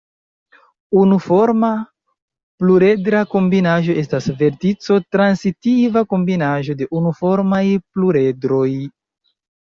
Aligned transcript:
Unuforma 0.99 1.67
pluredra 2.61 3.19
kombinaĵo 3.33 3.97
estas 4.03 4.29
vertico-transitiva 4.39 6.03
kombinaĵo 6.13 6.77
de 6.79 6.87
unuformaj 7.01 7.61
pluredroj. 7.91 8.63